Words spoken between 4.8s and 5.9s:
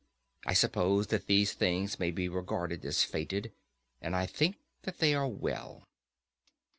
that they are well.